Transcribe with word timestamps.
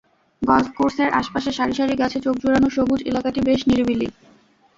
Golf 0.41 0.69
কোর্সের 0.77 1.09
আশপাশে 1.19 1.49
সারি 1.51 1.73
সারি 1.73 1.93
গাছে 1.95 2.17
চোখজুড়ানো 2.25 2.67
সবুজ 2.69 2.99
এলাকাটি 3.09 3.39
বেশ 3.47 3.61
নিরিবিলি। 3.69 4.07